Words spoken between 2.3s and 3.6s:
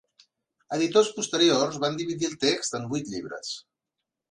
el text en vuit llibres.